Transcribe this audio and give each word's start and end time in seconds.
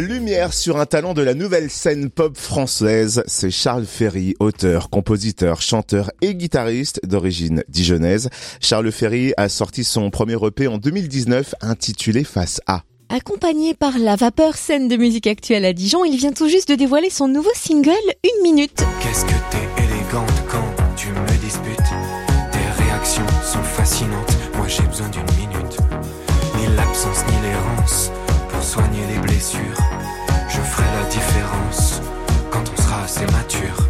Lumière 0.00 0.52
sur 0.52 0.78
un 0.78 0.86
talent 0.86 1.14
de 1.14 1.22
la 1.22 1.34
nouvelle 1.34 1.70
scène 1.70 2.10
pop 2.10 2.36
française, 2.36 3.22
c'est 3.26 3.52
Charles 3.52 3.86
Ferry, 3.86 4.34
auteur, 4.40 4.90
compositeur, 4.90 5.60
chanteur 5.60 6.10
et 6.20 6.34
guitariste 6.34 7.00
d'origine 7.06 7.62
dijonnaise. 7.68 8.28
Charles 8.60 8.90
Ferry 8.90 9.32
a 9.36 9.48
sorti 9.48 9.84
son 9.84 10.10
premier 10.10 10.36
EP 10.44 10.66
en 10.66 10.78
2019 10.78 11.54
intitulé 11.60 12.24
Face 12.24 12.60
à. 12.66 12.82
Accompagné 13.08 13.74
par 13.74 13.98
la 14.00 14.16
vapeur 14.16 14.56
scène 14.56 14.88
de 14.88 14.96
musique 14.96 15.28
actuelle 15.28 15.64
à 15.64 15.72
Dijon, 15.72 16.04
il 16.04 16.16
vient 16.16 16.32
tout 16.32 16.48
juste 16.48 16.70
de 16.70 16.74
dévoiler 16.74 17.10
son 17.10 17.28
nouveau 17.28 17.52
single 17.54 17.92
Une 18.24 18.42
minute. 18.42 18.84
Qu'est-ce 19.00 19.24
que 19.24 19.34
t'es 19.50 19.84
élégante 19.84 20.42
quand 20.48 20.83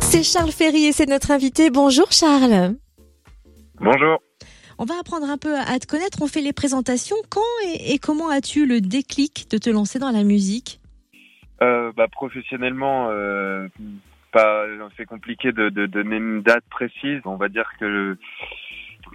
C'est 0.01 0.23
Charles 0.23 0.53
Ferry 0.53 0.87
et 0.87 0.93
c'est 0.93 1.07
notre 1.07 1.31
invité. 1.31 1.71
Bonjour 1.71 2.13
Charles. 2.13 2.77
Bonjour. 3.81 4.21
On 4.79 4.85
va 4.85 4.95
apprendre 5.01 5.29
un 5.29 5.39
peu 5.39 5.57
à 5.57 5.79
te 5.79 5.87
connaître. 5.87 6.19
On 6.23 6.27
fait 6.27 6.41
les 6.41 6.53
présentations. 6.53 7.17
Quand 7.31 7.41
et, 7.67 7.95
et 7.95 7.99
comment 7.99 8.29
as-tu 8.29 8.67
le 8.67 8.81
déclic 8.81 9.51
de 9.51 9.59
te 9.59 9.71
lancer 9.71 9.99
dans 9.99 10.11
la 10.11 10.25
musique 10.25 10.81
Euh, 11.63 11.93
bah, 11.97 12.07
professionnellement, 12.09 13.09
euh, 13.11 13.69
pas, 14.33 14.65
c'est 14.97 15.07
compliqué 15.07 15.53
de, 15.53 15.69
de 15.69 15.87
donner 15.87 16.17
une 16.17 16.43
date 16.43 16.65
précise. 16.71 17.21
On 17.25 17.37
va 17.37 17.49
dire 17.49 17.71
que 17.81 18.17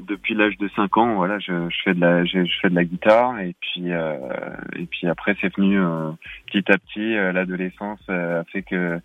depuis 0.07 0.33
l'âge 0.35 0.57
de 0.57 0.69
5 0.75 0.97
ans, 0.97 1.15
voilà, 1.15 1.39
je, 1.39 1.69
je 1.69 1.77
fais 1.83 1.93
de 1.93 1.99
la, 1.99 2.25
je, 2.25 2.45
je 2.45 2.59
fais 2.61 2.69
de 2.69 2.75
la 2.75 2.83
guitare 2.83 3.39
et 3.39 3.55
puis 3.59 3.91
euh, 3.91 4.15
et 4.77 4.85
puis 4.85 5.07
après 5.07 5.35
c'est 5.41 5.53
venu 5.55 5.79
euh, 5.79 6.11
petit 6.51 6.71
à 6.71 6.77
petit. 6.77 7.15
euh, 7.15 7.31
L'adolescence 7.31 7.99
euh, 8.09 8.41
a 8.41 8.43
fait 8.45 8.61
que 8.61 8.99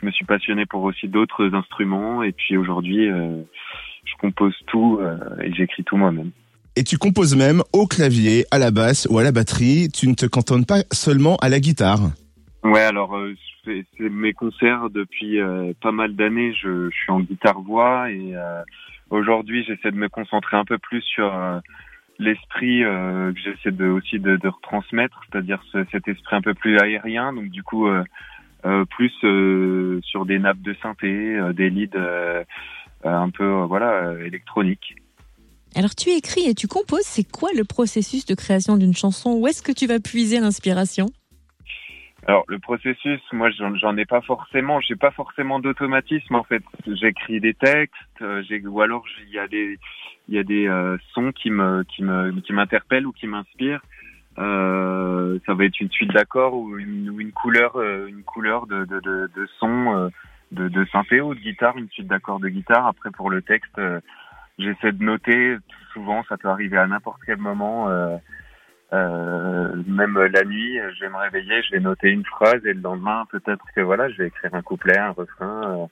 je 0.00 0.06
me 0.06 0.10
suis 0.10 0.24
passionné 0.24 0.66
pour 0.66 0.82
aussi 0.84 1.08
d'autres 1.08 1.52
instruments 1.54 2.22
et 2.22 2.32
puis 2.32 2.56
aujourd'hui 2.56 3.08
je 3.08 4.14
compose 4.20 4.54
tout 4.68 5.00
et 5.42 5.52
j'écris 5.52 5.82
tout 5.82 5.96
moi-même. 5.96 6.30
Et 6.76 6.84
tu 6.84 6.96
composes 6.96 7.34
même 7.34 7.62
au 7.72 7.88
clavier, 7.88 8.44
à 8.52 8.58
la 8.58 8.70
basse 8.70 9.08
ou 9.10 9.18
à 9.18 9.24
la 9.24 9.32
batterie. 9.32 9.88
Tu 9.92 10.06
ne 10.06 10.14
te 10.14 10.26
cantonnes 10.26 10.64
pas 10.64 10.84
seulement 10.92 11.36
à 11.38 11.48
la 11.48 11.58
guitare. 11.58 12.10
Ouais, 12.64 12.80
alors 12.80 13.16
euh, 13.16 13.34
c'est 13.64 13.84
mes 14.00 14.32
concerts 14.32 14.90
depuis 14.90 15.40
euh, 15.40 15.72
pas 15.80 15.92
mal 15.92 16.14
d'années. 16.16 16.52
Je, 16.54 16.90
je 16.90 16.96
suis 16.96 17.10
en 17.12 17.20
guitare 17.20 17.60
voix 17.60 18.10
et 18.10 18.34
euh, 18.34 18.62
aujourd'hui 19.10 19.64
j'essaie 19.64 19.92
de 19.92 19.96
me 19.96 20.08
concentrer 20.08 20.56
un 20.56 20.64
peu 20.64 20.76
plus 20.76 21.02
sur 21.02 21.32
euh, 21.34 21.60
l'esprit 22.18 22.82
euh, 22.82 23.32
que 23.32 23.38
j'essaie 23.38 23.70
de 23.70 23.86
aussi 23.86 24.18
de, 24.18 24.36
de 24.36 24.48
retransmettre, 24.48 25.20
c'est-à-dire 25.30 25.62
ce- 25.72 25.84
cet 25.92 26.08
esprit 26.08 26.34
un 26.34 26.42
peu 26.42 26.52
plus 26.54 26.78
aérien. 26.78 27.32
Donc 27.32 27.48
du 27.48 27.62
coup 27.62 27.86
euh, 27.86 28.04
plus 28.90 29.12
sur 30.02 30.26
des 30.26 30.38
nappes 30.40 30.60
de 30.60 30.74
synthé, 30.82 31.38
des 31.54 31.70
leads 31.70 31.96
un 33.04 33.30
peu 33.30 33.48
voilà 33.62 34.14
électroniques. 34.26 34.96
Alors 35.76 35.94
tu 35.94 36.10
écris 36.10 36.48
et 36.48 36.54
tu 36.54 36.66
composes. 36.66 37.04
C'est 37.04 37.30
quoi 37.30 37.50
le 37.56 37.62
processus 37.62 38.26
de 38.26 38.34
création 38.34 38.76
d'une 38.76 38.96
chanson? 38.96 39.34
Où 39.34 39.46
est-ce 39.46 39.62
que 39.62 39.70
tu 39.70 39.86
vas 39.86 40.00
puiser 40.00 40.40
l'inspiration? 40.40 41.06
Alors 42.28 42.44
le 42.46 42.58
processus, 42.58 43.22
moi 43.32 43.48
j'en 43.50 43.96
ai 43.96 44.04
pas 44.04 44.20
forcément, 44.20 44.80
j'ai 44.80 44.96
pas 44.96 45.10
forcément 45.12 45.60
d'automatisme 45.60 46.34
en 46.34 46.44
fait. 46.44 46.62
J'écris 46.86 47.40
des 47.40 47.54
textes, 47.54 47.94
euh, 48.20 48.42
ou 48.66 48.82
alors 48.82 49.02
il 49.26 49.30
y 49.32 49.38
a 49.38 49.48
des 49.48 49.78
il 50.28 50.34
y 50.34 50.38
a 50.38 50.44
des 50.44 50.68
euh, 50.68 50.98
sons 51.14 51.32
qui 51.32 51.50
me 51.50 51.84
qui 51.84 52.02
me 52.02 52.38
qui 52.42 52.52
m'interpellent 52.52 53.06
ou 53.06 53.12
qui 53.12 53.26
m'inspirent. 53.26 53.80
Euh, 54.36 55.38
ça 55.46 55.54
va 55.54 55.64
être 55.64 55.80
une 55.80 55.90
suite 55.90 56.12
d'accords 56.12 56.52
ou 56.52 56.76
une, 56.78 57.08
ou 57.08 57.18
une 57.18 57.32
couleur 57.32 57.76
euh, 57.76 58.06
une 58.08 58.24
couleur 58.24 58.66
de 58.66 58.84
de 58.84 59.00
de, 59.00 59.30
de 59.34 59.48
son 59.58 59.96
euh, 59.96 60.08
de 60.52 60.68
de 60.68 60.84
synthé 60.92 61.22
ou 61.22 61.34
de 61.34 61.40
guitare, 61.40 61.78
une 61.78 61.88
suite 61.88 62.08
d'accords 62.08 62.40
de 62.40 62.50
guitare. 62.50 62.86
Après 62.86 63.10
pour 63.10 63.30
le 63.30 63.40
texte, 63.40 63.80
j'essaie 64.58 64.92
de 64.92 65.02
noter. 65.02 65.56
Souvent 65.94 66.22
ça 66.28 66.36
peut 66.36 66.48
arriver 66.48 66.76
à 66.76 66.86
n'importe 66.86 67.22
quel 67.24 67.38
moment. 67.38 67.88
euh, 67.88 68.18
euh, 68.92 69.82
même 69.86 70.18
la 70.18 70.44
nuit, 70.44 70.78
je 70.96 71.00
vais 71.00 71.10
me 71.10 71.16
réveiller, 71.18 71.62
je 71.62 71.72
vais 71.72 71.80
noter 71.80 72.08
une 72.10 72.24
phrase 72.24 72.64
et 72.64 72.72
le 72.72 72.80
lendemain, 72.80 73.26
peut-être 73.30 73.64
que 73.74 73.80
voilà, 73.82 74.08
je 74.10 74.16
vais 74.18 74.28
écrire 74.28 74.54
un 74.54 74.62
couplet, 74.62 74.96
un 74.98 75.10
refrain. 75.10 75.62
euh, 75.82 75.86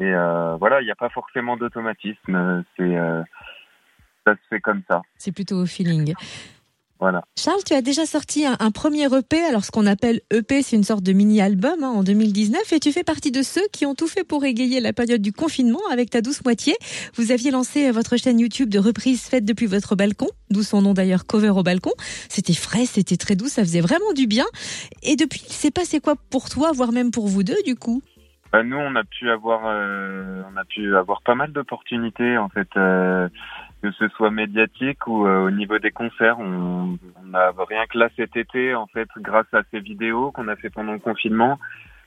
et 0.00 0.12
euh, 0.12 0.56
voilà, 0.56 0.80
il 0.80 0.84
n'y 0.84 0.90
a 0.90 0.96
pas 0.96 1.10
forcément 1.10 1.56
d'automatisme. 1.56 2.34
euh, 2.34 2.62
C'est 2.76 2.96
euh, 2.96 3.22
ça 4.26 4.34
se 4.34 4.40
fait 4.48 4.60
comme 4.60 4.82
ça. 4.88 5.02
C'est 5.16 5.32
plutôt 5.32 5.56
au 5.60 5.66
feeling. 5.66 6.14
Voilà. 7.00 7.24
Charles, 7.38 7.62
tu 7.66 7.74
as 7.74 7.82
déjà 7.82 8.06
sorti 8.06 8.46
un, 8.46 8.56
un 8.60 8.70
premier 8.70 9.04
EP. 9.04 9.42
Alors 9.44 9.64
ce 9.64 9.70
qu'on 9.70 9.86
appelle 9.86 10.20
EP, 10.32 10.62
c'est 10.62 10.76
une 10.76 10.84
sorte 10.84 11.02
de 11.02 11.12
mini-album 11.12 11.82
hein, 11.82 11.88
en 11.88 12.02
2019. 12.02 12.72
Et 12.72 12.80
tu 12.80 12.92
fais 12.92 13.04
partie 13.04 13.32
de 13.32 13.42
ceux 13.42 13.66
qui 13.72 13.84
ont 13.84 13.94
tout 13.94 14.06
fait 14.06 14.24
pour 14.24 14.44
égayer 14.44 14.80
la 14.80 14.92
période 14.92 15.20
du 15.20 15.32
confinement 15.32 15.80
avec 15.90 16.10
ta 16.10 16.20
douce 16.20 16.44
moitié. 16.44 16.74
Vous 17.16 17.32
aviez 17.32 17.50
lancé 17.50 17.90
votre 17.90 18.16
chaîne 18.16 18.38
YouTube 18.38 18.68
de 18.68 18.78
reprise 18.78 19.22
faite 19.22 19.44
depuis 19.44 19.66
votre 19.66 19.96
balcon, 19.96 20.28
d'où 20.50 20.62
son 20.62 20.82
nom 20.82 20.94
d'ailleurs 20.94 21.26
Cover 21.26 21.50
au 21.50 21.62
balcon. 21.62 21.92
C'était 22.28 22.54
frais, 22.54 22.86
c'était 22.86 23.16
très 23.16 23.36
doux, 23.36 23.48
ça 23.48 23.62
faisait 23.62 23.80
vraiment 23.80 24.12
du 24.14 24.26
bien. 24.26 24.46
Et 25.02 25.16
depuis, 25.16 25.42
il 25.46 25.52
s'est 25.52 25.70
passé 25.70 26.00
quoi 26.00 26.14
pour 26.30 26.48
toi, 26.48 26.72
voire 26.72 26.92
même 26.92 27.10
pour 27.10 27.26
vous 27.26 27.42
deux 27.42 27.60
du 27.64 27.74
coup? 27.74 28.02
Bah, 28.54 28.62
nous, 28.62 28.76
on 28.76 28.94
a 28.94 29.02
pu 29.02 29.28
avoir, 29.30 29.62
euh, 29.66 30.42
on 30.52 30.56
a 30.56 30.64
pu 30.64 30.94
avoir 30.96 31.22
pas 31.22 31.34
mal 31.34 31.50
d'opportunités 31.50 32.38
en 32.38 32.48
fait, 32.48 32.68
euh, 32.76 33.28
que 33.84 33.90
ce 33.92 34.08
soit 34.16 34.30
médiatique 34.30 35.06
ou 35.06 35.26
euh, 35.26 35.46
au 35.46 35.50
niveau 35.50 35.78
des 35.78 35.90
concerts. 35.90 36.38
On, 36.38 36.96
on 37.22 37.64
rien 37.68 37.84
que 37.86 37.98
là 37.98 38.08
cet 38.16 38.34
été, 38.34 38.74
en 38.74 38.86
fait, 38.86 39.08
grâce 39.18 39.52
à 39.52 39.60
ces 39.70 39.80
vidéos 39.80 40.32
qu'on 40.32 40.48
a 40.48 40.56
fait 40.56 40.70
pendant 40.70 40.94
le 40.94 40.98
confinement, 40.98 41.58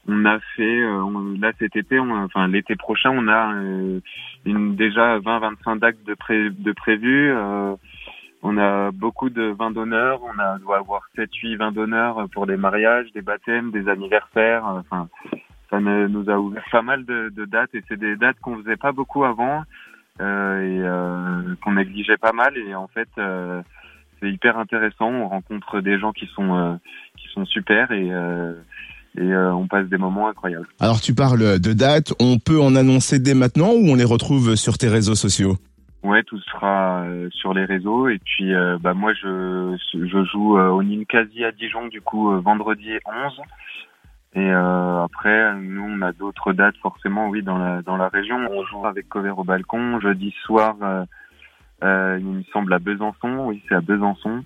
on 0.08 0.26
a 0.26 0.40
fait 0.56 0.80
euh, 0.82 1.38
là 1.40 1.52
cet 1.60 1.76
été, 1.76 2.00
enfin 2.00 2.48
l'été 2.48 2.76
prochain, 2.76 3.12
on 3.12 3.28
a 3.28 3.54
euh, 3.54 4.00
une, 4.46 4.76
déjà 4.76 5.20
20-25 5.20 5.78
dates 5.80 6.04
de, 6.04 6.16
pré, 6.16 6.50
de 6.50 6.72
prévus. 6.72 7.30
euh, 7.32 7.76
on 8.42 8.58
a 8.58 8.90
beaucoup 8.92 9.30
de 9.30 9.44
vins 9.44 9.72
d'honneur. 9.72 10.22
On 10.24 10.40
a 10.40 10.58
doit 10.58 10.78
avoir 10.78 11.04
7-8 11.16 11.58
vins 11.58 11.72
d'honneur 11.72 12.26
pour 12.34 12.48
des 12.48 12.58
mariages, 12.58 13.12
des 13.14 13.22
baptêmes, 13.22 13.70
des 13.70 13.88
anniversaires. 13.88 14.66
euh, 14.68 14.80
Enfin, 14.80 15.10
ça 15.70 15.80
nous 15.80 16.28
a 16.30 16.40
ouvert 16.40 16.64
pas 16.72 16.82
mal 16.82 17.06
de, 17.06 17.30
de 17.36 17.46
dates 17.46 17.76
et 17.76 17.84
c'est 17.88 18.00
des 18.00 18.16
dates 18.16 18.40
qu'on 18.40 18.58
faisait 18.64 18.78
pas 18.78 18.94
beaucoup 18.94 19.26
avant 19.26 19.64
euh, 20.22 20.62
et 20.62 20.82
euh, 20.82 21.56
qu'on 21.64 21.74
négligeait 21.74 22.18
pas 22.18 22.34
mal. 22.34 22.58
Et 22.58 22.76
en 22.76 22.88
fait 22.88 23.10
euh, 23.18 23.62
c'est 24.20 24.30
hyper 24.30 24.58
intéressant. 24.58 25.10
On 25.10 25.28
rencontre 25.30 25.82
des 25.82 26.00
gens 26.00 26.12
qui 26.12 26.28
sont 26.28 26.56
euh, 26.56 26.76
qui 27.18 27.28
sont 27.34 27.46
super 27.46 27.92
et 27.92 28.12
euh, 28.12 28.54
et 29.18 29.34
euh, 29.34 29.54
on 29.54 29.68
passe 29.68 29.88
des 29.88 29.98
moments 29.98 30.28
incroyables. 30.28 30.68
Alors 30.80 31.02
tu 31.02 31.14
parles 31.14 31.60
de 31.60 31.74
dates, 31.74 32.14
on 32.20 32.38
peut 32.38 32.62
en 32.62 32.76
annoncer 32.76 33.20
dès 33.20 33.34
maintenant 33.34 33.72
ou 33.72 33.90
on 33.90 33.96
les 33.96 34.04
retrouve 34.04 34.56
sur 34.56 34.78
tes 34.78 34.88
réseaux 34.88 35.16
sociaux? 35.16 35.58
Ouais, 36.04 36.24
tout 36.24 36.40
sera 36.42 37.02
euh, 37.02 37.28
sur 37.32 37.54
les 37.54 37.66
réseaux. 37.66 38.08
Et 38.08 38.20
puis 38.20 38.54
euh, 38.54 38.78
bah 38.80 38.94
moi 38.94 39.14
je 39.14 39.76
je 39.94 40.24
joue 40.26 40.58
euh, 40.58 40.70
au 40.70 40.84
Ninkasi 40.84 41.44
à 41.44 41.52
Dijon 41.52 41.88
du 41.88 42.02
coup 42.02 42.32
vendredi 42.42 42.92
11 43.06 43.42
et 44.34 44.52
euh, 44.52 45.04
après 45.04 45.56
nous 45.56 45.84
on 45.84 46.02
a 46.02 46.12
d'autres 46.12 46.54
dates 46.54 46.78
forcément 46.78 47.30
oui 47.30 47.44
dans 47.44 47.58
la 47.58 47.82
dans 47.82 47.98
la 47.98 48.10
région. 48.10 48.38
On 48.52 48.66
joue 48.66 48.86
avec 48.86 49.08
Cover 49.10 49.34
au 49.38 49.44
balcon. 49.44 50.00
Jeudi 50.00 50.32
soir 50.44 50.76
euh, 50.82 51.06
euh, 51.84 52.18
il 52.20 52.26
me 52.26 52.44
semble 52.52 52.74
à 52.74 52.80
Besançon. 52.80 53.46
Oui 53.46 53.64
c'est 53.68 53.76
à 53.76 53.82
Besançon. 53.82 54.44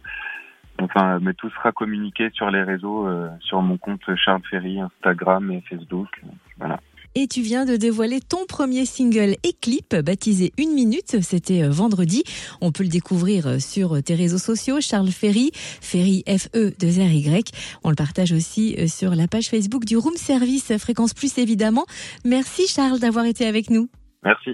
Enfin 0.79 1.19
mais 1.21 1.33
tout 1.33 1.49
sera 1.49 1.71
communiqué 1.71 2.29
sur 2.31 2.49
les 2.51 2.63
réseaux 2.63 3.07
euh, 3.07 3.29
sur 3.39 3.61
mon 3.61 3.77
compte 3.77 4.15
Charles 4.15 4.43
Ferry 4.49 4.79
Instagram 4.79 5.51
et 5.51 5.61
Facebook. 5.61 6.21
Voilà 6.57 6.79
Et 7.13 7.27
tu 7.27 7.41
viens 7.41 7.65
de 7.65 7.75
dévoiler 7.75 8.21
ton 8.21 8.45
premier 8.47 8.85
single 8.85 9.35
et 9.43 9.53
clip 9.61 9.95
baptisé 9.95 10.53
Une 10.57 10.73
Minute. 10.73 11.21
C'était 11.21 11.63
euh, 11.63 11.69
vendredi. 11.69 12.23
On 12.61 12.71
peut 12.71 12.83
le 12.83 12.89
découvrir 12.89 13.47
euh, 13.47 13.59
sur 13.59 14.01
tes 14.01 14.15
réseaux 14.15 14.37
sociaux, 14.37 14.79
Charles 14.79 15.11
Ferry, 15.11 15.51
Ferry 15.53 16.23
F-E-2-R-Y. 16.25 17.51
On 17.83 17.89
le 17.89 17.95
partage 17.95 18.31
aussi 18.31 18.75
euh, 18.79 18.87
sur 18.87 19.13
la 19.13 19.27
page 19.27 19.49
Facebook 19.49 19.83
du 19.83 19.97
Room 19.97 20.15
Service 20.15 20.77
Fréquence 20.77 21.13
Plus 21.13 21.37
évidemment. 21.37 21.85
Merci 22.23 22.67
Charles 22.67 22.99
d'avoir 22.99 23.25
été 23.25 23.45
avec 23.45 23.69
nous. 23.69 23.89
merci 24.23 24.51